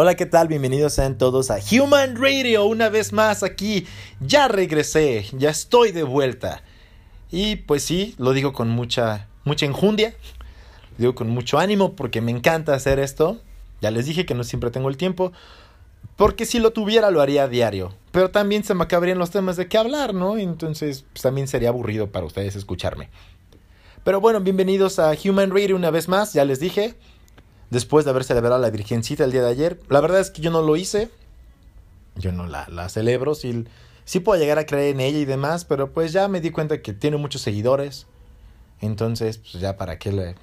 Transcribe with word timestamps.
Hola, 0.00 0.14
¿qué 0.14 0.26
tal? 0.26 0.46
Bienvenidos 0.46 0.92
sean 0.92 1.18
todos 1.18 1.50
a 1.50 1.58
Human 1.72 2.14
Radio. 2.14 2.66
Una 2.66 2.88
vez 2.88 3.12
más 3.12 3.42
aquí. 3.42 3.84
Ya 4.20 4.46
regresé, 4.46 5.26
ya 5.32 5.50
estoy 5.50 5.90
de 5.90 6.04
vuelta. 6.04 6.62
Y 7.32 7.56
pues 7.56 7.82
sí, 7.82 8.14
lo 8.16 8.32
digo 8.32 8.52
con 8.52 8.68
mucha, 8.68 9.26
mucha 9.42 9.66
enjundia. 9.66 10.14
Lo 10.92 10.98
digo 10.98 11.14
con 11.16 11.30
mucho 11.30 11.58
ánimo 11.58 11.96
porque 11.96 12.20
me 12.20 12.30
encanta 12.30 12.76
hacer 12.76 13.00
esto. 13.00 13.40
Ya 13.80 13.90
les 13.90 14.06
dije 14.06 14.24
que 14.24 14.34
no 14.34 14.44
siempre 14.44 14.70
tengo 14.70 14.88
el 14.88 14.96
tiempo. 14.96 15.32
Porque 16.14 16.46
si 16.46 16.60
lo 16.60 16.70
tuviera 16.72 17.10
lo 17.10 17.20
haría 17.20 17.42
a 17.42 17.48
diario. 17.48 17.92
Pero 18.12 18.30
también 18.30 18.62
se 18.62 18.74
me 18.74 18.84
acabarían 18.84 19.18
los 19.18 19.32
temas 19.32 19.56
de 19.56 19.66
qué 19.66 19.78
hablar, 19.78 20.14
¿no? 20.14 20.38
Entonces 20.38 21.06
pues, 21.12 21.22
también 21.22 21.48
sería 21.48 21.70
aburrido 21.70 22.12
para 22.12 22.24
ustedes 22.24 22.54
escucharme. 22.54 23.08
Pero 24.04 24.20
bueno, 24.20 24.38
bienvenidos 24.38 25.00
a 25.00 25.12
Human 25.24 25.50
Radio 25.50 25.74
una 25.74 25.90
vez 25.90 26.06
más. 26.06 26.34
Ya 26.34 26.44
les 26.44 26.60
dije 26.60 26.94
después 27.70 28.04
de 28.04 28.10
haber 28.10 28.24
celebrado 28.24 28.60
la 28.60 28.70
Virgencita 28.70 29.24
el 29.24 29.32
día 29.32 29.42
de 29.42 29.50
ayer. 29.50 29.80
La 29.88 30.00
verdad 30.00 30.20
es 30.20 30.30
que 30.30 30.42
yo 30.42 30.50
no 30.50 30.62
lo 30.62 30.76
hice. 30.76 31.10
Yo 32.16 32.32
no 32.32 32.46
la, 32.46 32.66
la 32.68 32.88
celebro. 32.88 33.34
Sí, 33.34 33.64
sí 34.04 34.20
puedo 34.20 34.40
llegar 34.40 34.58
a 34.58 34.66
creer 34.66 34.94
en 34.94 35.00
ella 35.00 35.18
y 35.18 35.24
demás, 35.24 35.64
pero 35.64 35.92
pues 35.92 36.12
ya 36.12 36.28
me 36.28 36.40
di 36.40 36.50
cuenta 36.50 36.82
que 36.82 36.92
tiene 36.92 37.16
muchos 37.16 37.42
seguidores. 37.42 38.06
Entonces, 38.80 39.38
pues 39.38 39.54
ya 39.54 39.76
para 39.76 39.98
qué 39.98 40.12
le... 40.12 40.34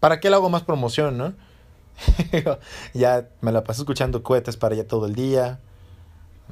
¿Para 0.00 0.20
qué 0.20 0.30
le 0.30 0.36
hago 0.36 0.50
más 0.50 0.62
promoción, 0.62 1.16
no? 1.16 1.34
ya 2.94 3.28
me 3.40 3.52
la 3.52 3.64
pasé 3.64 3.82
escuchando 3.82 4.22
cohetes 4.22 4.56
para 4.56 4.74
ella 4.74 4.86
todo 4.86 5.06
el 5.06 5.14
día. 5.14 5.60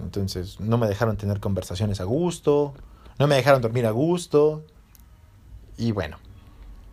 Entonces, 0.02 0.60
no 0.60 0.78
me 0.78 0.86
dejaron 0.86 1.16
tener 1.16 1.40
conversaciones 1.40 2.00
a 2.00 2.04
gusto. 2.04 2.74
No 3.18 3.26
me 3.26 3.34
dejaron 3.34 3.60
dormir 3.60 3.86
a 3.86 3.90
gusto. 3.90 4.64
Y 5.76 5.92
bueno, 5.92 6.18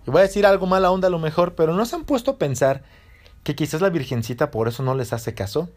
y 0.08 0.10
voy 0.10 0.20
a 0.20 0.24
decir 0.24 0.46
algo 0.46 0.68
mala 0.68 0.90
onda 0.90 1.10
a 1.10 1.12
lo 1.12 1.20
mejor, 1.20 1.56
pero 1.56 1.74
¿no 1.74 1.86
se 1.86 1.98
han 1.98 2.06
puesto 2.06 2.32
a 2.32 2.38
pensar 2.38 2.82
que 3.44 3.56
quizás 3.56 3.82
la 3.82 3.90
Virgencita 3.90 4.52
por 4.52 4.70
eso 4.70 4.82
no 4.82 4.96
les 4.96 5.12
hace 5.12 5.34
caso? 5.34 5.68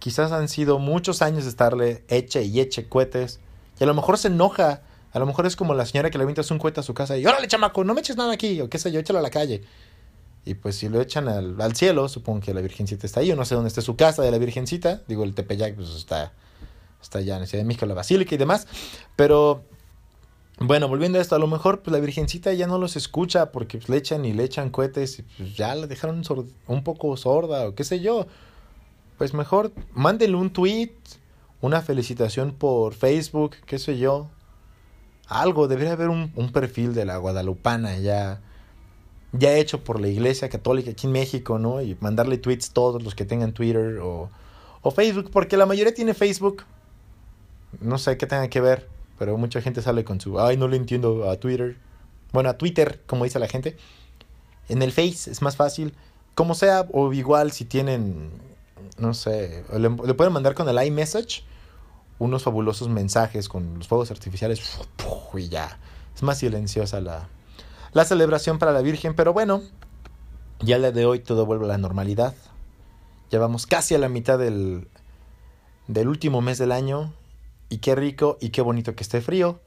Quizás 0.00 0.32
han 0.32 0.48
sido 0.48 0.80
muchos 0.80 1.22
años 1.22 1.44
de 1.44 1.50
estarle 1.50 2.04
eche 2.08 2.42
y 2.42 2.58
eche 2.58 2.88
cohetes. 2.88 3.38
Y 3.78 3.84
a 3.84 3.86
lo 3.86 3.94
mejor 3.94 4.18
se 4.18 4.26
enoja. 4.26 4.82
A 5.12 5.18
lo 5.20 5.26
mejor 5.26 5.46
es 5.46 5.54
como 5.54 5.74
la 5.74 5.86
señora 5.86 6.10
que 6.10 6.18
le 6.18 6.24
avientas 6.24 6.50
un 6.50 6.58
cohete 6.58 6.80
a 6.80 6.82
su 6.82 6.94
casa 6.94 7.16
y 7.16 7.24
órale, 7.24 7.46
chamaco, 7.46 7.84
no 7.84 7.94
me 7.94 8.00
eches 8.00 8.16
nada 8.16 8.32
aquí, 8.32 8.60
o 8.60 8.68
qué 8.68 8.78
sé 8.78 8.90
yo, 8.90 8.98
échalo 8.98 9.20
a 9.20 9.22
la 9.22 9.30
calle. 9.30 9.62
Y 10.44 10.54
pues 10.54 10.74
si 10.74 10.88
lo 10.88 11.00
echan 11.00 11.28
al, 11.28 11.76
cielo, 11.76 12.08
supongo 12.08 12.40
que 12.40 12.52
la 12.52 12.62
Virgencita 12.62 13.06
está 13.06 13.20
ahí. 13.20 13.28
Yo 13.28 13.36
no 13.36 13.44
sé 13.44 13.54
dónde 13.54 13.68
está 13.68 13.82
su 13.82 13.94
casa 13.94 14.22
de 14.22 14.32
la 14.32 14.38
Virgencita. 14.38 15.02
Digo, 15.06 15.22
el 15.22 15.32
Tepeyac 15.34 15.76
pues 15.76 15.90
está, 15.90 16.32
está 17.00 17.20
allá 17.20 17.36
en 17.36 17.42
la 17.42 17.46
Ciudad 17.46 17.62
de 17.62 17.68
México, 17.68 17.86
la 17.86 17.94
Basílica 17.94 18.34
y 18.34 18.38
demás. 18.38 18.66
Pero 19.14 19.62
bueno, 20.62 20.88
volviendo 20.88 21.18
a 21.18 21.22
esto, 21.22 21.34
a 21.34 21.38
lo 21.38 21.46
mejor 21.46 21.80
pues 21.80 21.90
la 21.90 22.00
Virgencita 22.00 22.52
ya 22.52 22.66
no 22.66 22.76
los 22.76 22.94
escucha 22.94 23.50
porque 23.50 23.78
pues, 23.78 23.88
le 23.88 23.96
echan 23.96 24.26
y 24.26 24.34
le 24.34 24.44
echan 24.44 24.68
cohetes 24.68 25.18
y 25.18 25.22
pues 25.22 25.56
ya 25.56 25.74
la 25.74 25.86
dejaron 25.86 26.22
un 26.66 26.84
poco 26.84 27.16
sorda 27.16 27.66
o 27.66 27.74
qué 27.74 27.82
sé 27.82 28.00
yo. 28.00 28.26
Pues 29.16 29.32
mejor 29.32 29.72
mándenle 29.94 30.36
un 30.36 30.50
tweet, 30.50 30.92
una 31.62 31.80
felicitación 31.80 32.52
por 32.52 32.92
Facebook, 32.92 33.56
qué 33.64 33.78
sé 33.78 33.96
yo. 33.96 34.28
Algo, 35.28 35.66
debería 35.66 35.92
haber 35.92 36.10
un, 36.10 36.30
un 36.36 36.52
perfil 36.52 36.92
de 36.92 37.06
la 37.06 37.16
Guadalupana 37.16 37.96
ya, 37.96 38.42
ya 39.32 39.54
hecho 39.56 39.82
por 39.82 39.98
la 39.98 40.08
Iglesia 40.08 40.50
Católica 40.50 40.90
aquí 40.90 41.06
en 41.06 41.14
México, 41.14 41.58
¿no? 41.58 41.80
Y 41.80 41.96
mandarle 42.00 42.36
tweets 42.36 42.72
todos 42.72 43.02
los 43.02 43.14
que 43.14 43.24
tengan 43.24 43.54
Twitter 43.54 43.98
o, 44.00 44.28
o 44.82 44.90
Facebook, 44.90 45.30
porque 45.32 45.56
la 45.56 45.64
mayoría 45.64 45.94
tiene 45.94 46.12
Facebook. 46.12 46.64
No 47.80 47.96
sé 47.96 48.18
qué 48.18 48.26
tenga 48.26 48.48
que 48.48 48.60
ver 48.60 48.99
pero 49.20 49.36
mucha 49.36 49.60
gente 49.60 49.82
sale 49.82 50.02
con 50.02 50.18
su, 50.18 50.40
ay, 50.40 50.56
no 50.56 50.66
le 50.66 50.78
entiendo 50.78 51.28
a 51.28 51.36
Twitter. 51.36 51.76
Bueno, 52.32 52.48
a 52.48 52.56
Twitter, 52.56 53.02
como 53.06 53.24
dice 53.24 53.38
la 53.38 53.48
gente. 53.48 53.76
En 54.70 54.80
el 54.80 54.92
Face 54.92 55.30
es 55.30 55.42
más 55.42 55.56
fácil. 55.56 55.92
Como 56.34 56.54
sea, 56.54 56.86
o 56.90 57.12
igual 57.12 57.52
si 57.52 57.66
tienen, 57.66 58.30
no 58.96 59.12
sé, 59.12 59.62
le, 59.76 59.90
pueden 59.90 60.32
mandar 60.32 60.54
con 60.54 60.66
el 60.70 60.86
iMessage 60.86 61.44
unos 62.18 62.44
fabulosos 62.44 62.88
mensajes 62.88 63.50
con 63.50 63.76
los 63.76 63.88
fuegos 63.88 64.10
artificiales 64.10 64.62
y 65.34 65.48
ya. 65.50 65.78
Es 66.16 66.22
más 66.22 66.38
silenciosa 66.38 67.02
la, 67.02 67.28
la 67.92 68.06
celebración 68.06 68.58
para 68.58 68.72
la 68.72 68.80
Virgen, 68.80 69.14
pero 69.14 69.34
bueno, 69.34 69.60
ya 70.60 70.78
día 70.78 70.92
de 70.92 71.04
hoy 71.04 71.18
todo 71.18 71.44
vuelve 71.44 71.66
a 71.66 71.68
la 71.68 71.76
normalidad. 71.76 72.34
Ya 73.30 73.38
vamos 73.38 73.66
casi 73.66 73.94
a 73.94 73.98
la 73.98 74.08
mitad 74.08 74.38
del, 74.38 74.88
del 75.88 76.08
último 76.08 76.40
mes 76.40 76.56
del 76.56 76.72
año 76.72 77.12
y 77.70 77.78
qué 77.78 77.94
rico 77.94 78.36
y 78.40 78.50
qué 78.50 78.60
bonito 78.60 78.94
que 78.94 79.02
esté 79.02 79.22
frío. 79.22 79.60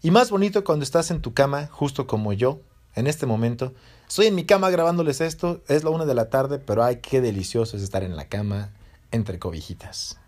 Y 0.00 0.10
más 0.10 0.30
bonito 0.30 0.64
cuando 0.64 0.82
estás 0.82 1.10
en 1.10 1.20
tu 1.20 1.34
cama, 1.34 1.68
justo 1.70 2.06
como 2.06 2.32
yo, 2.32 2.60
en 2.94 3.06
este 3.06 3.26
momento. 3.26 3.74
Estoy 4.08 4.26
en 4.26 4.34
mi 4.34 4.46
cama 4.46 4.70
grabándoles 4.70 5.20
esto, 5.20 5.60
es 5.68 5.84
la 5.84 5.90
una 5.90 6.06
de 6.06 6.14
la 6.14 6.30
tarde, 6.30 6.58
pero 6.58 6.82
ay, 6.82 7.00
qué 7.02 7.20
delicioso 7.20 7.76
es 7.76 7.82
estar 7.82 8.02
en 8.02 8.16
la 8.16 8.28
cama 8.28 8.72
entre 9.10 9.38
cobijitas. 9.38 10.18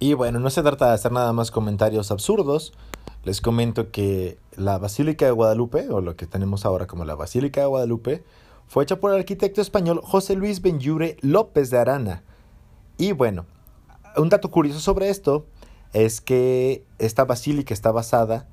Y 0.00 0.14
bueno, 0.14 0.40
no 0.40 0.50
se 0.50 0.62
trata 0.62 0.88
de 0.88 0.94
hacer 0.94 1.12
nada 1.12 1.32
más 1.32 1.50
comentarios 1.50 2.10
absurdos. 2.10 2.72
Les 3.24 3.40
comento 3.40 3.90
que 3.90 4.38
la 4.56 4.78
Basílica 4.78 5.26
de 5.26 5.32
Guadalupe, 5.32 5.88
o 5.90 6.00
lo 6.00 6.16
que 6.16 6.26
tenemos 6.26 6.64
ahora 6.64 6.86
como 6.86 7.04
la 7.04 7.14
Basílica 7.14 7.62
de 7.62 7.66
Guadalupe, 7.66 8.24
fue 8.68 8.84
hecha 8.84 9.00
por 9.00 9.12
el 9.12 9.18
arquitecto 9.18 9.60
español 9.60 10.00
José 10.02 10.34
Luis 10.34 10.62
Benjure 10.62 11.16
López 11.20 11.70
de 11.70 11.78
Arana. 11.78 12.22
Y 12.96 13.12
bueno, 13.12 13.46
un 14.16 14.28
dato 14.28 14.50
curioso 14.50 14.80
sobre 14.80 15.08
esto 15.08 15.46
es 15.92 16.20
que 16.20 16.84
esta 16.98 17.24
basílica 17.24 17.74
está 17.74 17.92
basada 17.92 18.46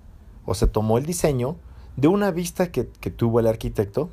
o 0.46 0.53
se 0.53 0.68
tomó 0.68 0.97
el 0.97 1.06
diseño 1.06 1.57
de 1.97 2.07
una 2.07 2.31
vista 2.31 2.72
que, 2.72 2.84
tuvo 2.84 3.40
el 3.40 3.47
arquitecto 3.47 4.09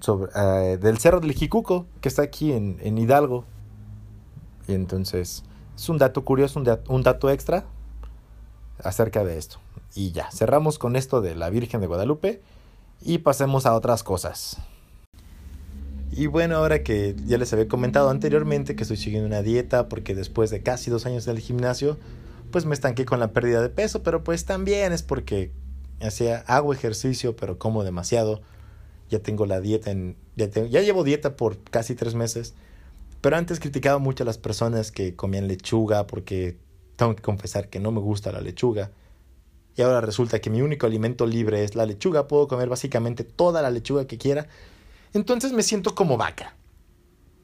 sobre, 0.00 0.30
eh, 0.34 0.76
del 0.78 0.98
Cerro 0.98 1.20
del 1.20 1.32
Jicuco, 1.32 1.86
que 2.00 2.08
está 2.08 2.22
aquí 2.22 2.52
en, 2.52 2.98
Hidalgo. 2.98 3.44
Y 4.68 4.74
entonces 4.74 5.44
es 5.74 5.88
un 5.88 5.98
dato 5.98 6.24
curioso, 6.24 6.60
un, 6.60 6.78
un 6.88 7.02
dato 7.02 7.30
extra 7.30 7.64
acerca 8.82 9.24
de 9.24 9.38
esto. 9.38 9.58
Y 9.94 10.12
ya, 10.12 10.30
cerramos 10.30 10.78
con 10.78 10.96
esto 10.96 11.20
de 11.20 11.34
la 11.34 11.50
Virgen 11.50 11.80
de 11.80 11.86
Guadalupe 11.86 12.42
y 13.00 13.18
pasemos 13.18 13.66
a 13.66 13.74
otras 13.74 14.02
cosas. 14.02 14.58
Y 16.12 16.28
bueno, 16.28 16.56
ahora 16.56 16.82
que 16.82 17.14
ya 17.26 17.36
les 17.36 17.52
había 17.52 17.68
comentado 17.68 18.10
anteriormente 18.10 18.76
que 18.76 18.84
estoy 18.84 18.96
siguiendo 18.96 19.26
una 19.26 19.42
dieta 19.42 19.88
porque 19.88 20.14
después 20.14 20.50
de 20.50 20.62
casi 20.62 20.90
dos 20.90 21.04
años 21.04 21.26
en 21.26 21.36
el 21.36 21.42
gimnasio 21.42 21.98
pues 22.50 22.64
me 22.64 22.74
estanqué 22.74 23.04
con 23.04 23.20
la 23.20 23.32
pérdida 23.32 23.62
de 23.62 23.68
peso, 23.68 24.02
pero 24.02 24.24
pues 24.24 24.44
también 24.44 24.92
es 24.92 25.02
porque 25.02 25.52
hacía, 26.00 26.44
hago 26.46 26.72
ejercicio, 26.72 27.36
pero 27.36 27.58
como 27.58 27.84
demasiado. 27.84 28.42
Ya 29.08 29.20
tengo 29.20 29.46
la 29.46 29.60
dieta 29.60 29.92
en... 29.92 30.16
Ya, 30.34 30.48
ya 30.48 30.80
llevo 30.82 31.04
dieta 31.04 31.36
por 31.36 31.58
casi 31.58 31.94
tres 31.94 32.14
meses. 32.14 32.54
Pero 33.20 33.36
antes 33.36 33.60
criticaba 33.60 33.98
mucho 33.98 34.24
a 34.24 34.26
las 34.26 34.38
personas 34.38 34.90
que 34.90 35.14
comían 35.14 35.46
lechuga 35.46 36.06
porque 36.06 36.58
tengo 36.96 37.14
que 37.14 37.22
confesar 37.22 37.68
que 37.68 37.78
no 37.78 37.92
me 37.92 38.00
gusta 38.00 38.32
la 38.32 38.40
lechuga. 38.40 38.90
Y 39.76 39.82
ahora 39.82 40.00
resulta 40.00 40.40
que 40.40 40.50
mi 40.50 40.62
único 40.62 40.86
alimento 40.86 41.26
libre 41.26 41.62
es 41.62 41.76
la 41.76 41.86
lechuga. 41.86 42.26
Puedo 42.26 42.48
comer 42.48 42.68
básicamente 42.68 43.24
toda 43.24 43.62
la 43.62 43.70
lechuga 43.70 44.06
que 44.06 44.18
quiera. 44.18 44.48
Entonces 45.12 45.52
me 45.52 45.62
siento 45.62 45.94
como 45.94 46.16
vaca. 46.16 46.56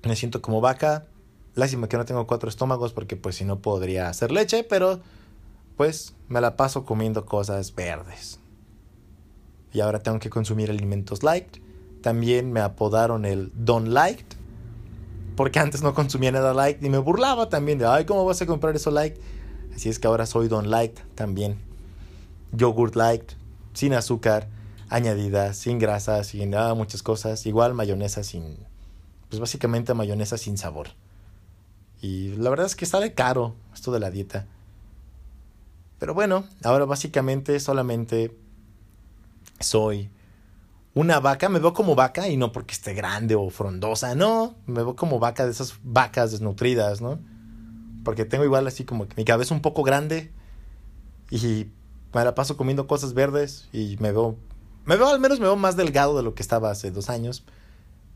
Me 0.02 0.16
siento 0.16 0.42
como 0.42 0.60
vaca 0.60 1.06
Lástima 1.54 1.88
que 1.88 1.96
no 1.96 2.04
tengo 2.04 2.26
cuatro 2.26 2.48
estómagos 2.48 2.92
porque 2.92 3.16
pues 3.16 3.36
si 3.36 3.44
no 3.44 3.60
podría 3.60 4.08
hacer 4.08 4.32
leche, 4.32 4.64
pero 4.64 5.00
pues 5.76 6.14
me 6.28 6.40
la 6.40 6.56
paso 6.56 6.84
comiendo 6.84 7.26
cosas 7.26 7.74
verdes. 7.74 8.38
Y 9.72 9.80
ahora 9.80 10.00
tengo 10.02 10.18
que 10.18 10.30
consumir 10.30 10.70
alimentos 10.70 11.22
light. 11.22 11.58
También 12.02 12.52
me 12.52 12.60
apodaron 12.60 13.24
el 13.24 13.52
Don 13.54 13.94
Light. 13.94 14.34
Porque 15.36 15.58
antes 15.58 15.82
no 15.82 15.94
consumía 15.94 16.30
nada 16.30 16.52
light 16.52 16.82
y 16.82 16.90
me 16.90 16.98
burlaba 16.98 17.48
también 17.48 17.78
de, 17.78 17.86
ay, 17.86 18.04
¿cómo 18.04 18.24
vas 18.24 18.42
a 18.42 18.46
comprar 18.46 18.76
eso 18.76 18.90
light? 18.90 19.16
Así 19.74 19.88
es 19.88 19.98
que 19.98 20.06
ahora 20.06 20.26
soy 20.26 20.48
Don 20.48 20.70
Light 20.70 20.98
también. 21.14 21.58
Yogurt 22.52 22.96
light, 22.96 23.32
sin 23.72 23.94
azúcar, 23.94 24.48
añadida, 24.90 25.54
sin 25.54 25.78
grasa, 25.78 26.22
sin 26.22 26.50
nada, 26.50 26.74
muchas 26.74 27.02
cosas. 27.02 27.46
Igual 27.46 27.72
mayonesa 27.72 28.22
sin, 28.22 28.58
pues 29.30 29.40
básicamente 29.40 29.94
mayonesa 29.94 30.36
sin 30.36 30.58
sabor. 30.58 30.88
Y 32.02 32.34
la 32.36 32.50
verdad 32.50 32.66
es 32.66 32.76
que 32.76 32.84
sale 32.84 33.14
caro 33.14 33.54
esto 33.72 33.92
de 33.92 34.00
la 34.00 34.10
dieta. 34.10 34.46
Pero 36.00 36.14
bueno, 36.14 36.44
ahora 36.64 36.84
básicamente 36.84 37.58
solamente 37.60 38.36
soy 39.60 40.10
una 40.94 41.20
vaca. 41.20 41.48
Me 41.48 41.60
veo 41.60 41.72
como 41.72 41.94
vaca 41.94 42.28
y 42.28 42.36
no 42.36 42.50
porque 42.50 42.74
esté 42.74 42.92
grande 42.92 43.36
o 43.36 43.48
frondosa, 43.50 44.16
no. 44.16 44.56
Me 44.66 44.82
veo 44.82 44.96
como 44.96 45.20
vaca 45.20 45.44
de 45.44 45.52
esas 45.52 45.76
vacas 45.84 46.32
desnutridas, 46.32 47.00
¿no? 47.00 47.20
Porque 48.04 48.24
tengo 48.24 48.44
igual 48.44 48.66
así 48.66 48.82
como 48.84 49.06
que 49.06 49.14
mi 49.16 49.24
cabeza 49.24 49.54
un 49.54 49.62
poco 49.62 49.84
grande 49.84 50.32
y 51.30 51.68
me 52.12 52.24
la 52.24 52.34
paso 52.34 52.56
comiendo 52.56 52.88
cosas 52.88 53.14
verdes 53.14 53.68
y 53.72 53.96
me 54.00 54.10
veo, 54.10 54.36
me 54.86 54.96
veo 54.96 55.08
al 55.08 55.20
menos 55.20 55.38
me 55.38 55.46
veo 55.46 55.56
más 55.56 55.76
delgado 55.76 56.16
de 56.16 56.24
lo 56.24 56.34
que 56.34 56.42
estaba 56.42 56.72
hace 56.72 56.90
dos 56.90 57.08
años, 57.10 57.44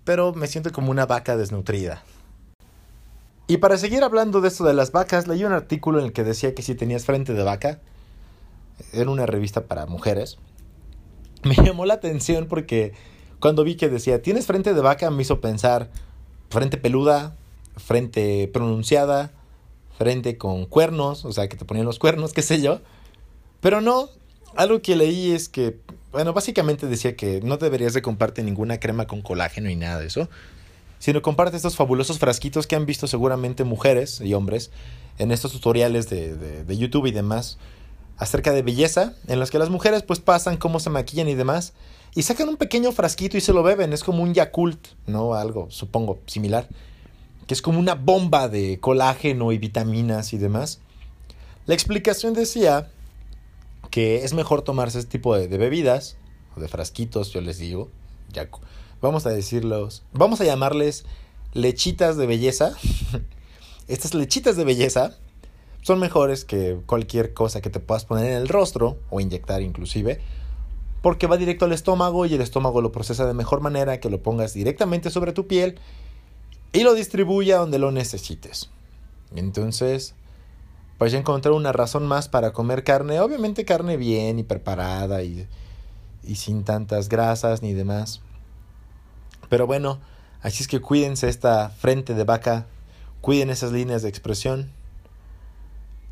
pero 0.03 0.35
me 0.35 0.49
siento 0.49 0.73
como 0.73 0.91
una 0.91 1.07
vaca 1.07 1.37
desnutrida. 1.37 2.03
Y 3.49 3.59
para 3.59 3.79
seguir 3.79 4.03
hablando 4.03 4.41
de 4.41 4.49
esto 4.49 4.65
de 4.65 4.75
las 4.75 4.91
vacas, 4.91 5.29
leí 5.29 5.45
un 5.45 5.53
artículo 5.53 6.01
en 6.01 6.07
el 6.07 6.13
que 6.13 6.25
decía 6.25 6.55
que 6.55 6.63
si 6.63 6.75
tenías 6.75 7.05
frente 7.05 7.33
de 7.33 7.45
vaca, 7.45 7.81
era 8.93 9.11
una 9.11 9.27
revista 9.27 9.67
para 9.67 9.87
mujeres, 9.87 10.39
me 11.45 11.55
llamó 11.65 11.87
la 11.87 11.95
atención 11.95 12.47
porque 12.47 12.93
cuando 13.41 13.65
vi 13.65 13.77
que 13.77 13.89
decía, 13.89 14.23
tienes 14.23 14.47
frente 14.47 14.75
de 14.75 14.81
vaca, 14.81 15.11
me 15.11 15.23
hizo 15.23 15.41
pensar, 15.41 15.91
frente 16.51 16.77
peluda, 16.77 17.37
frente 17.77 18.49
pronunciada, 18.53 19.33
frente 19.97 20.37
con 20.39 20.67
cuernos, 20.67 21.25
o 21.25 21.33
sea, 21.33 21.49
que 21.49 21.57
te 21.57 21.65
ponían 21.65 21.87
los 21.87 21.99
cuernos, 21.99 22.33
qué 22.35 22.43
sé 22.43 22.61
yo. 22.61 22.81
Pero 23.61 23.81
no, 23.81 24.09
algo 24.57 24.81
que 24.83 24.97
leí 24.97 25.33
es 25.33 25.49
que, 25.49 25.79
bueno, 26.13 26.33
básicamente 26.33 26.87
decía 26.87 27.17
que 27.17 27.41
no 27.43 27.57
deberías 27.59 27.95
de 27.95 28.03
comprarte 28.03 28.43
ninguna 28.43 28.81
crema 28.81 29.07
con 29.07 29.23
colágeno 29.23 29.71
y 29.71 29.77
nada 29.77 30.01
de 30.01 30.07
eso, 30.07 30.29
sino 31.07 31.23
comparte 31.23 31.57
estos 31.57 31.77
fabulosos 31.77 32.19
frasquitos 32.19 32.67
que 32.67 32.75
han 32.75 32.85
visto 32.85 33.07
seguramente 33.07 33.63
mujeres 33.63 34.21
y 34.21 34.35
hombres 34.35 34.73
en 35.19 35.31
estos 35.31 35.53
tutoriales 35.53 36.11
de, 36.11 36.35
de, 36.35 36.77
YouTube 36.77 37.07
y 37.07 37.13
demás 37.13 37.59
acerca 38.17 38.51
de 38.51 38.63
belleza, 38.63 39.15
en 39.29 39.39
los 39.39 39.53
que 39.53 39.61
las 39.61 39.71
mujeres 39.71 40.03
pues 40.03 40.19
pasan 40.19 40.57
cómo 40.57 40.81
se 40.81 40.91
maquillan 40.91 41.29
y 41.29 41.37
demás, 41.37 41.75
y 42.17 42.23
sacan 42.23 42.49
un 42.49 42.57
pequeño 42.57 42.91
frasquito 42.91 43.37
y 43.37 43.41
se 43.41 43.53
lo 43.53 43.63
beben, 43.63 43.93
es 43.93 44.03
como 44.03 44.21
un 44.21 44.35
Yakult, 44.35 44.85
¿no? 45.07 45.35
Algo, 45.35 45.69
supongo, 45.71 46.19
similar, 46.27 46.67
que 47.47 47.55
es 47.55 47.63
como 47.63 47.79
una 47.79 47.95
bomba 47.95 48.49
de 48.49 48.81
colágeno 48.81 49.53
y 49.53 49.59
vitaminas 49.59 50.33
y 50.33 50.39
demás. 50.39 50.81
La 51.67 51.75
explicación 51.75 52.35
decía 52.35 52.91
que 53.93 54.25
es 54.25 54.35
mejor 54.35 54.63
tomarse 54.63 54.99
este 54.99 55.13
tipo 55.13 55.37
de, 55.37 55.47
de 55.47 55.57
bebidas, 55.57 56.17
o 56.57 56.61
de 56.61 56.67
frasquitos, 56.67 57.33
yo 57.33 57.41
les 57.43 57.59
digo, 57.59 57.91
ya, 58.33 58.49
vamos 59.07 59.27
a 59.27 59.31
decirlos, 59.31 60.03
vamos 60.13 60.41
a 60.41 60.45
llamarles 60.45 61.05
lechitas 61.53 62.17
de 62.17 62.27
belleza. 62.27 62.75
Estas 63.89 64.15
lechitas 64.15 64.57
de 64.57 64.65
belleza 64.65 65.17
son 65.83 66.01
mejores 66.01 66.45
que 66.45 66.81
cualquier 66.87 67.33
cosa 67.33 67.61
que 67.61 67.71
te 67.71 67.81
puedas 67.81 68.05
poner 68.05 68.27
en 68.27 68.37
el 68.37 68.49
rostro 68.49 68.99
o 69.09 69.21
inyectar 69.21 69.63
inclusive, 69.63 70.21
porque 71.01 71.29
va 71.29 71.37
directo 71.37 71.65
al 71.65 71.73
estómago 71.73 72.27
y 72.27 72.35
el 72.35 72.41
estómago 72.41 72.81
lo 72.81 72.91
procesa 72.91 73.27
de 73.27 73.35
mejor 73.35 73.61
manera 73.61 74.01
que 74.01 74.11
lo 74.11 74.21
pongas 74.23 74.53
directamente 74.53 75.11
sobre 75.11 75.33
tu 75.33 75.47
piel 75.47 75.79
y 76.73 76.81
lo 76.81 76.95
distribuye 76.95 77.55
a 77.55 77.59
donde 77.59 77.79
lo 77.79 77.93
necesites. 77.93 78.71
Entonces, 79.35 80.15
pues 80.99 81.13
ya 81.13 81.19
encontré 81.19 81.53
una 81.53 81.73
razón 81.73 82.07
más 82.07 82.29
para 82.29 82.53
comer 82.53 82.83
carne, 82.83 83.21
obviamente 83.21 83.65
carne 83.65 83.97
bien 83.97 84.41
y 84.41 84.43
preparada 84.43 85.23
y, 85.23 85.47
y 86.25 86.35
sin 86.35 86.65
tantas 86.65 87.09
grasas 87.09 87.63
ni 87.63 87.73
demás. 87.73 88.21
Pero 89.49 89.67
bueno, 89.67 90.01
así 90.43 90.63
es 90.63 90.69
que 90.69 90.81
cuídense 90.81 91.29
esta 91.29 91.71
frente 91.71 92.15
de 92.15 92.25
vaca, 92.25 92.67
cuiden 93.21 93.51
esas 93.51 93.73
líneas 93.73 94.03
de 94.03 94.09
expresión 94.09 94.71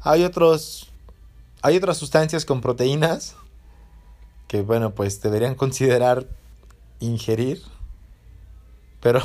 hay 0.05 0.23
otros. 0.23 0.91
Hay 1.63 1.79
otras 1.79 1.97
sustancias 1.97 2.45
con 2.45 2.61
proteínas 2.61 3.37
que, 4.47 4.61
bueno, 4.61 4.95
pues 4.95 5.23
deberían 5.23 5.55
considerar 5.55 6.29
ingerir. 7.01 7.63
Pero 9.01 9.23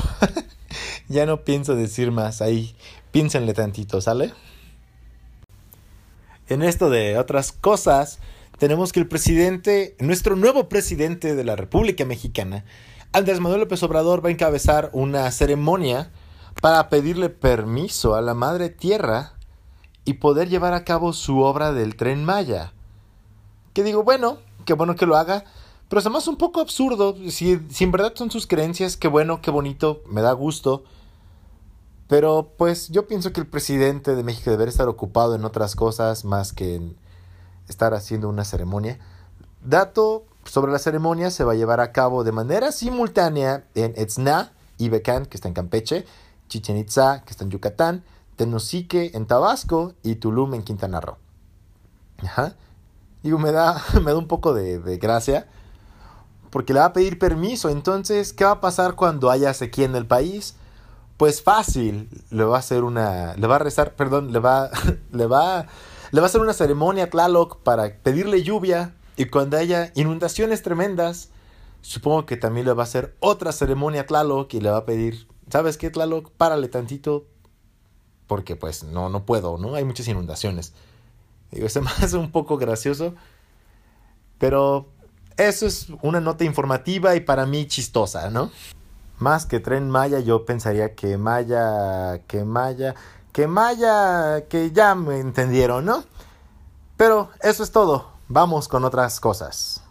ya 1.08 1.26
no 1.26 1.44
pienso 1.44 1.76
decir 1.76 2.10
más. 2.10 2.40
Ahí, 2.40 2.74
piénsenle 3.12 3.52
tantito, 3.52 4.00
¿sale? 4.00 4.32
En 6.48 6.62
esto 6.62 6.88
de 6.88 7.18
otras 7.18 7.52
cosas, 7.52 8.18
tenemos 8.58 8.94
que 8.94 9.00
el 9.00 9.06
presidente, 9.06 9.94
nuestro 9.98 10.34
nuevo 10.34 10.70
presidente 10.70 11.36
de 11.36 11.44
la 11.44 11.56
República 11.56 12.06
Mexicana, 12.06 12.64
Andrés 13.12 13.40
Manuel 13.40 13.62
López 13.62 13.82
Obrador, 13.82 14.24
va 14.24 14.28
a 14.28 14.32
encabezar 14.32 14.90
una 14.92 15.28
ceremonia 15.32 16.12
para 16.62 16.88
pedirle 16.88 17.28
permiso 17.28 18.14
a 18.14 18.20
la 18.20 18.34
Madre 18.34 18.70
Tierra 18.70 19.32
y 20.04 20.14
poder 20.14 20.48
llevar 20.48 20.74
a 20.74 20.84
cabo 20.84 21.12
su 21.12 21.40
obra 21.40 21.72
del 21.72 21.96
tren 21.96 22.24
Maya. 22.24 22.72
Que 23.72 23.82
digo, 23.82 24.04
bueno, 24.04 24.38
qué 24.64 24.74
bueno 24.74 24.94
que 24.94 25.06
lo 25.06 25.16
haga, 25.16 25.44
pero 25.88 25.98
es 25.98 26.06
además 26.06 26.28
un 26.28 26.36
poco 26.36 26.60
absurdo. 26.60 27.16
Si, 27.30 27.60
si 27.68 27.82
en 27.82 27.90
verdad 27.90 28.12
son 28.14 28.30
sus 28.30 28.46
creencias, 28.46 28.96
qué 28.96 29.08
bueno, 29.08 29.42
qué 29.42 29.50
bonito, 29.50 30.02
me 30.06 30.22
da 30.22 30.30
gusto. 30.30 30.84
Pero 32.06 32.52
pues 32.56 32.90
yo 32.90 33.08
pienso 33.08 33.32
que 33.32 33.40
el 33.40 33.48
presidente 33.48 34.14
de 34.14 34.22
México 34.22 34.52
debería 34.52 34.70
estar 34.70 34.88
ocupado 34.88 35.34
en 35.34 35.44
otras 35.44 35.74
cosas 35.74 36.24
más 36.24 36.52
que 36.52 36.76
en 36.76 36.96
estar 37.68 37.92
haciendo 37.92 38.28
una 38.28 38.44
ceremonia. 38.44 39.00
Dato 39.64 40.26
sobre 40.44 40.72
la 40.72 40.78
ceremonia 40.78 41.30
se 41.30 41.44
va 41.44 41.52
a 41.52 41.56
llevar 41.56 41.80
a 41.80 41.92
cabo 41.92 42.24
de 42.24 42.32
manera 42.32 42.72
simultánea 42.72 43.64
en 43.74 43.92
Etzna 43.96 44.52
y 44.78 44.88
Becán, 44.88 45.26
que 45.26 45.36
está 45.36 45.48
en 45.48 45.54
Campeche, 45.54 46.06
Chichen 46.48 46.76
Itza, 46.76 47.22
que 47.24 47.30
está 47.30 47.44
en 47.44 47.50
Yucatán, 47.50 48.04
Tenosique 48.36 49.10
en 49.14 49.26
Tabasco 49.26 49.92
y 50.02 50.16
Tulum 50.16 50.54
en 50.54 50.62
Quintana 50.62 51.00
Roo. 51.00 51.18
Ajá. 52.22 52.56
Digo, 53.22 53.38
me 53.38 53.52
da, 53.52 53.82
me 54.02 54.12
da 54.12 54.16
un 54.16 54.28
poco 54.28 54.54
de, 54.54 54.78
de, 54.78 54.96
gracia. 54.98 55.46
Porque 56.50 56.72
le 56.72 56.80
va 56.80 56.86
a 56.86 56.92
pedir 56.92 57.18
permiso. 57.18 57.68
Entonces, 57.68 58.32
¿qué 58.32 58.44
va 58.44 58.52
a 58.52 58.60
pasar 58.60 58.94
cuando 58.94 59.30
haya 59.30 59.54
sequía 59.54 59.84
en 59.84 59.94
el 59.94 60.06
país? 60.06 60.56
Pues 61.16 61.42
fácil. 61.42 62.08
Le 62.30 62.44
va 62.44 62.56
a 62.56 62.60
hacer 62.60 62.82
una. 62.82 63.34
Le 63.36 63.46
va 63.46 63.56
a 63.56 63.58
rezar, 63.60 63.94
perdón, 63.94 64.32
le 64.32 64.38
va. 64.38 64.70
Le 65.12 65.26
va. 65.26 65.66
Le 66.10 66.20
va 66.20 66.26
a 66.26 66.28
hacer 66.28 66.40
una 66.40 66.54
ceremonia 66.54 67.04
a 67.04 67.10
Tlaloc 67.10 67.58
para 67.58 67.94
pedirle 67.94 68.42
lluvia. 68.42 68.94
Y 69.20 69.26
cuando 69.26 69.58
haya 69.58 69.92
inundaciones 69.96 70.62
tremendas, 70.62 71.28
supongo 71.82 72.24
que 72.24 72.38
también 72.38 72.64
le 72.64 72.72
va 72.72 72.84
a 72.84 72.86
hacer 72.86 73.14
otra 73.20 73.52
ceremonia 73.52 74.00
a 74.00 74.06
Tlaloc 74.06 74.54
y 74.54 74.62
le 74.62 74.70
va 74.70 74.78
a 74.78 74.86
pedir. 74.86 75.28
¿Sabes 75.50 75.76
qué, 75.76 75.90
Tlaloc? 75.90 76.30
Párale 76.30 76.68
tantito, 76.68 77.26
porque 78.26 78.56
pues 78.56 78.82
no, 78.82 79.10
no 79.10 79.26
puedo, 79.26 79.58
¿no? 79.58 79.74
Hay 79.74 79.84
muchas 79.84 80.08
inundaciones. 80.08 80.72
Digo, 81.50 81.68
se 81.68 81.80
me 81.82 81.90
hace 81.90 82.16
un 82.16 82.32
poco 82.32 82.56
gracioso, 82.56 83.14
pero 84.38 84.88
eso 85.36 85.66
es 85.66 85.88
una 86.00 86.22
nota 86.22 86.44
informativa 86.44 87.14
y 87.14 87.20
para 87.20 87.44
mí 87.44 87.66
chistosa, 87.66 88.30
¿no? 88.30 88.50
Más 89.18 89.44
que 89.44 89.60
tren 89.60 89.90
Maya, 89.90 90.20
yo 90.20 90.46
pensaría 90.46 90.94
que 90.94 91.18
Maya, 91.18 92.22
que 92.26 92.46
Maya, 92.46 92.94
que 93.34 93.46
Maya, 93.46 94.46
que 94.48 94.70
ya 94.70 94.94
me 94.94 95.20
entendieron, 95.20 95.84
¿no? 95.84 96.04
Pero 96.96 97.28
eso 97.42 97.62
es 97.62 97.70
todo. 97.70 98.18
Vamos 98.32 98.68
con 98.68 98.84
otras 98.84 99.18
cosas. 99.18 99.82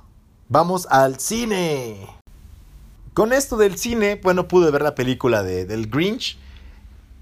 Vamos 0.48 0.88
al 0.90 1.20
cine. 1.20 2.08
Con 3.14 3.34
esto 3.34 3.58
del 3.58 3.78
cine, 3.78 4.16
bueno, 4.24 4.48
pude 4.48 4.72
ver 4.72 4.82
la 4.82 4.96
película 4.96 5.44
de, 5.44 5.66
del 5.66 5.90
Grinch 5.90 6.38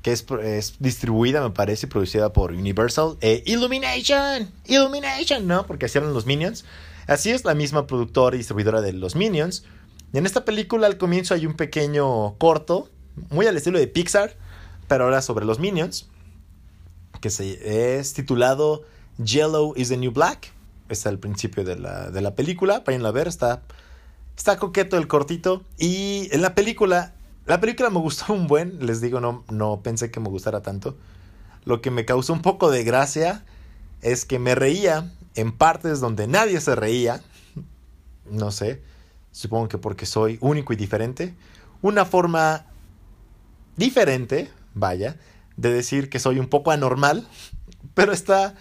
que 0.03 0.11
es, 0.11 0.75
distribuida, 0.77 1.41
me 1.41 1.49
parece, 1.49 1.87
producida 1.87 2.31
por 2.33 2.51
Universal. 2.51 3.17
Eh, 3.21 3.41
Illumination, 3.47 4.51
Illumination, 4.67 5.47
¿no? 5.47 5.65
Porque 5.65 5.87
eran 5.91 6.13
los 6.13 6.27
Minions. 6.27 6.65
Así 7.07 7.31
es 7.31 7.43
la 7.45 7.55
misma 7.55 7.87
productora 7.87 8.35
y 8.35 8.37
distribuidora 8.37 8.81
de 8.81 8.93
los 8.93 9.15
Minions. 9.15 9.63
Y 10.13 10.19
en 10.19 10.27
esta 10.27 10.45
película 10.45 10.85
al 10.85 10.99
comienzo 10.99 11.33
hay 11.33 11.47
un 11.47 11.55
pequeño 11.55 12.35
corto, 12.37 12.91
muy 13.31 13.47
al 13.47 13.57
estilo 13.57 13.79
de 13.79 13.87
Pixar, 13.87 14.37
pero 14.87 15.05
ahora 15.05 15.23
sobre 15.23 15.45
los 15.45 15.57
Minions, 15.57 16.07
que 17.21 17.31
se, 17.31 17.97
es 17.97 18.13
titulado 18.13 18.83
Yellow 19.17 19.73
is 19.75 19.89
the 19.89 19.97
New 19.97 20.11
Black. 20.11 20.53
Está 20.89 21.09
al 21.09 21.19
principio 21.19 21.63
de 21.63 21.77
la, 21.77 22.09
de 22.11 22.21
la 22.21 22.35
película, 22.35 22.83
vayan 22.85 23.05
a 23.05 23.11
ver, 23.11 23.27
está, 23.27 23.63
está 24.37 24.57
coqueto 24.57 24.97
el 24.97 25.07
cortito. 25.07 25.63
Y 25.77 26.29
en 26.31 26.41
la 26.41 26.55
película 26.55 27.13
la 27.47 27.61
película 27.61 27.89
me 27.89 27.99
gustó 27.99 28.33
un 28.33 28.45
buen, 28.47 28.85
les 28.85 28.99
digo, 28.99 29.21
no, 29.21 29.45
no 29.49 29.81
pensé 29.81 30.11
que 30.11 30.19
me 30.19 30.27
gustara 30.27 30.61
tanto. 30.61 30.97
Lo 31.63 31.81
que 31.81 31.91
me 31.91 32.03
causó 32.03 32.33
un 32.33 32.41
poco 32.41 32.69
de 32.69 32.83
gracia 32.83 33.45
es 34.01 34.25
que 34.25 34.37
me 34.37 34.53
reía 34.53 35.13
en 35.33 35.53
partes 35.53 36.01
donde 36.01 36.27
nadie 36.27 36.59
se 36.59 36.75
reía. 36.75 37.21
No 38.29 38.51
sé, 38.51 38.81
supongo 39.31 39.69
que 39.69 39.77
porque 39.77 40.05
soy 40.05 40.37
único 40.41 40.73
y 40.73 40.75
diferente. 40.75 41.35
Una 41.81 42.03
forma 42.03 42.65
diferente, 43.77 44.51
vaya, 44.73 45.15
de 45.55 45.71
decir 45.71 46.09
que 46.09 46.19
soy 46.19 46.39
un 46.39 46.47
poco 46.47 46.71
anormal. 46.71 47.29
Pero 47.93 48.11
está, 48.11 48.55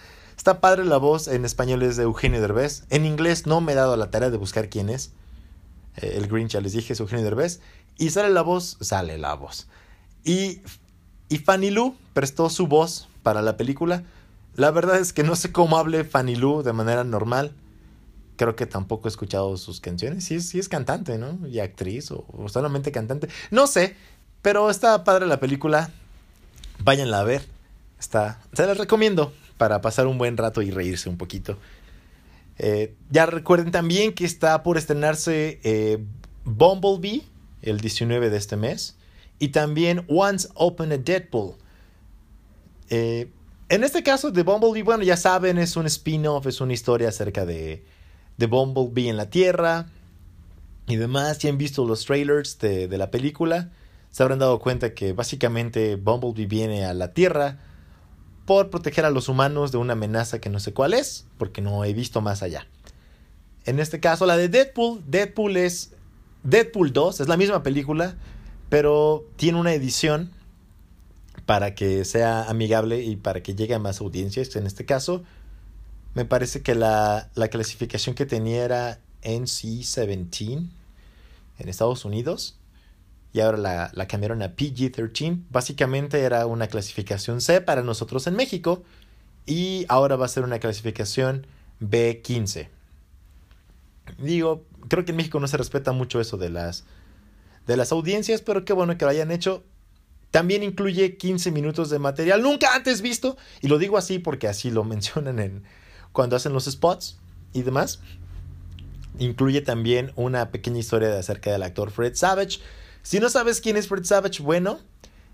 está 0.46 0.60
padre 0.60 0.84
la 0.84 0.98
voz 0.98 1.26
en 1.26 1.44
español 1.44 1.82
es 1.82 1.96
de 1.96 2.04
Eugenio 2.04 2.40
Derbez. 2.40 2.84
En 2.90 3.04
inglés 3.04 3.48
no 3.48 3.60
me 3.60 3.72
he 3.72 3.74
dado 3.74 3.96
la 3.96 4.12
tarea 4.12 4.30
de 4.30 4.36
buscar 4.36 4.68
quién 4.68 4.88
es. 4.88 5.10
Eh, 5.96 6.12
el 6.18 6.28
Grinch, 6.28 6.52
ya 6.52 6.60
les 6.60 6.72
dije, 6.72 6.92
es 6.92 7.00
Eugenio 7.00 7.24
Derbez. 7.24 7.58
Y 7.98 8.10
sale 8.10 8.30
la 8.30 8.42
voz, 8.42 8.76
sale 8.80 9.18
la 9.18 9.34
voz. 9.34 9.66
Y, 10.22 10.60
y 11.28 11.38
Fanny 11.38 11.70
Lu 11.70 11.96
prestó 12.12 12.48
su 12.48 12.68
voz 12.68 13.08
para 13.24 13.42
la 13.42 13.56
película. 13.56 14.04
La 14.54 14.70
verdad 14.70 15.00
es 15.00 15.12
que 15.12 15.24
no 15.24 15.34
sé 15.34 15.50
cómo 15.50 15.78
hable 15.78 16.04
Fanny 16.04 16.36
Lu 16.36 16.62
de 16.62 16.72
manera 16.72 17.02
normal. 17.02 17.50
Creo 18.36 18.54
que 18.54 18.66
tampoco 18.66 19.08
he 19.08 19.10
escuchado 19.10 19.56
sus 19.56 19.80
canciones. 19.80 20.22
Sí, 20.22 20.40
sí 20.40 20.60
es 20.60 20.68
cantante, 20.68 21.18
¿no? 21.18 21.44
Y 21.48 21.58
actriz 21.58 22.12
o, 22.12 22.24
solamente 22.46 22.92
cantante. 22.92 23.26
No 23.50 23.66
sé, 23.66 23.96
pero 24.42 24.70
está 24.70 25.02
padre 25.02 25.26
la 25.26 25.40
película. 25.40 25.90
Váyanla 26.84 27.18
a 27.18 27.24
ver. 27.24 27.44
Está, 27.98 28.40
se 28.52 28.64
las 28.64 28.78
recomiendo 28.78 29.32
para 29.56 29.80
pasar 29.80 30.06
un 30.06 30.18
buen 30.18 30.36
rato 30.36 30.62
y 30.62 30.70
reírse 30.70 31.08
un 31.08 31.16
poquito. 31.16 31.58
Eh, 32.58 32.94
ya 33.10 33.26
recuerden 33.26 33.70
también 33.70 34.14
que 34.14 34.24
está 34.24 34.62
por 34.62 34.78
estrenarse 34.78 35.60
eh, 35.62 35.98
Bumblebee 36.44 37.22
el 37.62 37.80
19 37.80 38.30
de 38.30 38.36
este 38.36 38.56
mes. 38.56 38.96
Y 39.38 39.48
también 39.48 40.04
Once 40.08 40.48
Open 40.54 40.92
a 40.92 40.96
Deadpool. 40.96 41.56
Eh, 42.88 43.28
en 43.68 43.84
este 43.84 44.02
caso 44.02 44.30
de 44.30 44.42
Bumblebee, 44.42 44.82
bueno, 44.82 45.02
ya 45.02 45.16
saben, 45.16 45.58
es 45.58 45.76
un 45.76 45.86
spin-off, 45.86 46.46
es 46.46 46.60
una 46.60 46.72
historia 46.72 47.08
acerca 47.08 47.44
de, 47.44 47.84
de 48.36 48.46
Bumblebee 48.46 49.10
en 49.10 49.16
la 49.16 49.28
Tierra 49.28 49.88
y 50.86 50.96
demás. 50.96 51.38
Ya 51.38 51.50
han 51.50 51.58
visto 51.58 51.84
los 51.84 52.06
trailers 52.06 52.58
de 52.58 52.96
la 52.96 53.10
película. 53.10 53.70
se 54.10 54.22
habrán 54.22 54.38
dado 54.38 54.58
cuenta 54.60 54.94
que 54.94 55.12
básicamente 55.12 55.96
Bumblebee 55.96 56.46
viene 56.46 56.86
a 56.86 56.94
la 56.94 57.12
Tierra 57.12 57.58
por 58.46 58.70
proteger 58.70 59.04
a 59.04 59.10
los 59.10 59.28
humanos 59.28 59.72
de 59.72 59.78
una 59.78 59.92
amenaza 59.92 60.40
que 60.40 60.48
no 60.48 60.60
sé 60.60 60.72
cuál 60.72 60.94
es, 60.94 61.26
porque 61.36 61.60
no 61.60 61.84
he 61.84 61.92
visto 61.92 62.20
más 62.20 62.42
allá. 62.42 62.66
En 63.64 63.80
este 63.80 63.98
caso, 63.98 64.24
la 64.24 64.36
de 64.36 64.48
Deadpool, 64.48 65.02
Deadpool 65.06 65.56
es 65.56 65.92
Deadpool 66.44 66.92
2, 66.92 67.20
es 67.20 67.28
la 67.28 67.36
misma 67.36 67.64
película, 67.64 68.16
pero 68.68 69.24
tiene 69.34 69.58
una 69.58 69.74
edición 69.74 70.30
para 71.44 71.74
que 71.74 72.04
sea 72.04 72.44
amigable 72.44 73.02
y 73.02 73.16
para 73.16 73.42
que 73.42 73.56
llegue 73.56 73.74
a 73.74 73.80
más 73.80 74.00
audiencias. 74.00 74.54
En 74.54 74.66
este 74.66 74.84
caso, 74.84 75.24
me 76.14 76.24
parece 76.24 76.62
que 76.62 76.76
la, 76.76 77.30
la 77.34 77.48
clasificación 77.48 78.14
que 78.14 78.26
tenía 78.26 78.64
era 78.64 79.00
NC-17 79.22 80.68
en 81.58 81.68
Estados 81.68 82.04
Unidos 82.04 82.56
y 83.36 83.40
ahora 83.40 83.90
la, 83.92 84.08
cambiaron 84.08 84.42
a 84.42 84.56
PG-13. 84.56 85.42
Básicamente 85.50 86.20
era 86.20 86.46
una 86.46 86.68
clasificación 86.68 87.42
C 87.42 87.60
para 87.60 87.82
nosotros 87.82 88.26
en 88.26 88.34
México 88.34 88.82
y 89.44 89.84
ahora 89.90 90.16
va 90.16 90.24
a 90.24 90.28
ser 90.28 90.42
una 90.42 90.58
clasificación 90.58 91.46
B15. 91.82 92.70
Digo, 94.16 94.64
creo 94.88 95.04
que 95.04 95.10
en 95.10 95.18
México 95.18 95.38
no 95.38 95.48
se 95.48 95.58
respeta 95.58 95.92
mucho 95.92 96.18
eso 96.18 96.38
de 96.38 96.48
las, 96.48 96.84
de 97.66 97.76
las 97.76 97.92
audiencias, 97.92 98.40
pero 98.40 98.64
qué 98.64 98.72
bueno 98.72 98.96
que 98.96 99.04
lo 99.04 99.10
hayan 99.10 99.30
hecho. 99.30 99.64
También 100.30 100.62
incluye 100.62 101.18
15 101.18 101.50
minutos 101.50 101.90
de 101.90 101.98
material 101.98 102.40
nunca 102.40 102.74
antes 102.74 103.02
visto. 103.02 103.36
Y 103.60 103.68
lo 103.68 103.76
digo 103.76 103.98
así 103.98 104.18
porque 104.18 104.48
así 104.48 104.70
lo 104.70 104.82
mencionan 104.84 105.40
en, 105.40 105.62
cuando 106.12 106.36
hacen 106.36 106.54
los 106.54 106.64
spots 106.64 107.18
y 107.52 107.64
demás. 107.64 108.00
Incluye 109.18 109.60
también 109.60 110.12
una 110.16 110.50
pequeña 110.50 110.78
historia 110.78 111.18
acerca 111.18 111.52
del 111.52 111.64
actor 111.64 111.90
Fred 111.90 112.14
Savage. 112.14 112.60
Si 113.06 113.20
no 113.20 113.30
sabes 113.30 113.60
quién 113.60 113.76
es 113.76 113.86
Fred 113.86 114.02
Savage, 114.02 114.42
bueno, 114.42 114.80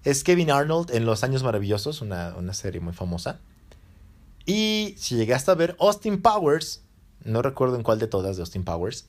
es 0.04 0.24
Kevin 0.24 0.50
Arnold 0.50 0.90
en 0.90 1.06
Los 1.06 1.24
Años 1.24 1.42
Maravillosos, 1.42 2.02
una, 2.02 2.34
una 2.36 2.52
serie 2.52 2.82
muy 2.82 2.92
famosa. 2.92 3.40
Y 4.44 4.94
si 4.98 5.16
llegaste 5.16 5.50
a 5.50 5.54
ver 5.54 5.74
Austin 5.80 6.20
Powers, 6.20 6.82
no 7.24 7.40
recuerdo 7.40 7.76
en 7.76 7.82
cuál 7.82 7.98
de 7.98 8.08
todas 8.08 8.36
de 8.36 8.42
Austin 8.42 8.62
Powers, 8.62 9.06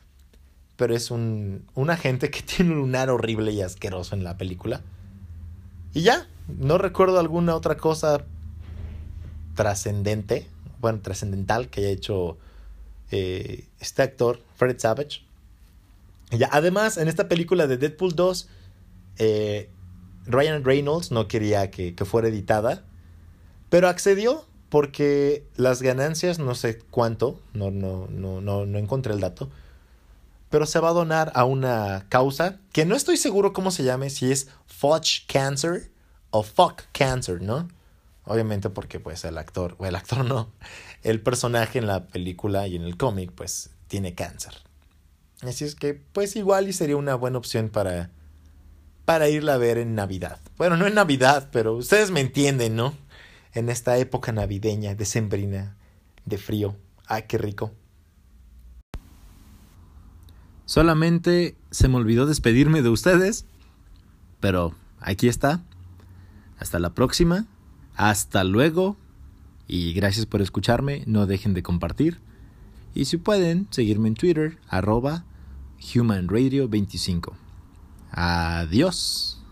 pero 0.78 0.96
es 0.96 1.12
un, 1.12 1.66
un 1.76 1.90
agente 1.90 2.32
que 2.32 2.42
tiene 2.56 2.72
un 2.72 2.78
lunar 2.78 3.10
horrible 3.10 3.52
y 3.52 3.62
asqueroso 3.62 4.16
en 4.16 4.24
la 4.24 4.38
película. 4.38 4.80
Y 5.94 6.04
ya, 6.04 6.26
no 6.48 6.78
recuerdo 6.78 7.20
alguna 7.20 7.56
otra 7.56 7.76
cosa 7.76 8.24
trascendente, 9.56 10.48
bueno, 10.80 11.02
trascendental 11.02 11.68
que 11.68 11.82
haya 11.82 11.90
hecho 11.90 12.38
eh, 13.12 13.68
este 13.82 14.04
actor, 14.04 14.40
Fred 14.56 14.80
Savage. 14.80 15.26
Además, 16.52 16.98
en 16.98 17.08
esta 17.08 17.28
película 17.28 17.68
de 17.68 17.78
Deadpool 17.78 18.16
2, 18.16 18.48
eh, 19.18 19.70
Ryan 20.26 20.64
Reynolds 20.64 21.12
no 21.12 21.28
quería 21.28 21.70
que, 21.70 21.96
que 21.96 22.06
fuera 22.06 22.28
editada, 22.28 22.86
pero 23.70 23.88
accedió 23.88 24.46
porque 24.70 25.46
las 25.56 25.82
ganancias, 25.82 26.40
no 26.40 26.56
sé 26.56 26.80
cuánto, 26.90 27.40
no, 27.54 27.70
no, 27.70 28.08
no, 28.10 28.42
no, 28.42 28.66
no 28.66 28.78
encontré 28.80 29.14
el 29.14 29.20
dato, 29.20 29.52
pero 30.50 30.66
se 30.66 30.80
va 30.80 30.90
a 30.90 30.94
donar 30.94 31.32
a 31.36 31.46
una 31.46 32.06
causa 32.10 32.60
que 32.72 32.86
no 32.86 32.96
estoy 32.96 33.18
seguro 33.18 33.54
cómo 33.54 33.72
se 33.72 33.84
llame, 33.84 34.10
si 34.10 34.32
es 34.32 34.50
Fudge 34.66 35.26
Cancer 35.28 35.92
o 36.32 36.42
Fuck 36.42 36.84
Cancer, 36.92 37.42
¿no? 37.42 37.68
Obviamente 38.26 38.70
porque 38.70 39.00
pues 39.00 39.26
el 39.26 39.38
actor, 39.38 39.76
o 39.78 39.86
el 39.86 39.96
actor 39.96 40.26
no, 40.26 40.52
el 41.04 41.22
personaje 41.22 41.78
en 41.80 41.88
la 41.88 42.08
película 42.08 42.68
y 42.68 42.76
en 42.76 42.84
el 42.84 42.98
cómic 42.98 43.32
pues 43.36 43.70
tiene 43.88 44.16
cáncer. 44.16 44.54
Así 45.46 45.66
es 45.66 45.76
que 45.76 45.94
pues 45.94 46.36
igual 46.36 46.68
y 46.68 46.74
sería 46.74 46.98
una 46.98 47.16
buena 47.16 47.38
opción 47.38 47.70
para 47.70 48.12
para 49.06 49.28
irla 49.28 49.56
a 49.56 49.58
ver 49.58 49.78
en 49.78 49.96
Navidad. 49.96 50.40
Bueno, 50.58 50.78
no 50.78 50.88
en 50.88 50.96
Navidad, 50.96 51.50
pero 51.52 51.74
ustedes 51.74 52.10
me 52.10 52.22
entienden, 52.22 52.76
¿no? 52.76 52.94
en 53.54 53.70
esta 53.70 53.98
época 53.98 54.32
navideña, 54.32 54.96
decembrina, 54.96 55.76
de 56.26 56.38
frío. 56.38 56.76
¡Ay, 57.06 57.24
qué 57.28 57.38
rico! 57.38 57.72
Solamente 60.66 61.56
se 61.70 61.88
me 61.88 61.98
olvidó 61.98 62.26
despedirme 62.26 62.82
de 62.82 62.90
ustedes, 62.90 63.46
pero 64.40 64.74
aquí 65.00 65.28
está. 65.28 65.62
Hasta 66.58 66.80
la 66.80 66.94
próxima. 66.94 67.46
Hasta 67.96 68.44
luego. 68.44 68.98
Y 69.68 69.94
gracias 69.94 70.26
por 70.26 70.42
escucharme. 70.42 71.04
No 71.06 71.28
dejen 71.28 71.54
de 71.54 71.64
compartir. 71.64 72.20
Y 72.96 73.06
si 73.06 73.18
pueden, 73.18 73.68
seguirme 73.72 74.08
en 74.08 74.16
Twitter, 74.16 74.58
arroba 74.68 75.26
humanradio25. 75.84 77.34
Adiós. 78.12 79.43